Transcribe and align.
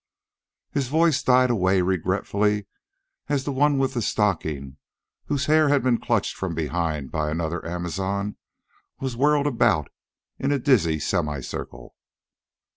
His 0.71 0.87
voice 0.87 1.21
died 1.21 1.51
away 1.51 1.83
regretfully, 1.83 2.65
as 3.29 3.43
the 3.43 3.51
one 3.51 3.77
with 3.77 3.93
the 3.93 4.01
stocking, 4.01 4.77
whose 5.25 5.45
hair 5.45 5.69
had 5.69 5.83
been 5.83 5.99
clutched 5.99 6.35
from 6.35 6.55
behind 6.55 7.11
by 7.11 7.29
another 7.29 7.63
Amazon, 7.63 8.37
was 8.99 9.15
whirled 9.15 9.45
about 9.45 9.91
in 10.39 10.51
a 10.51 10.57
dizzy 10.57 10.97
semicircle. 10.97 11.93